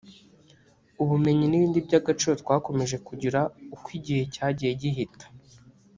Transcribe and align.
ubumenyi 1.01 1.45
n’ibindi 1.47 1.79
by’agaciro 1.87 2.33
twakomeje 2.41 2.97
kugira 3.07 3.39
uko 3.75 3.87
igihe 3.97 4.23
cyagiye 4.33 4.71
gihita 4.81 5.25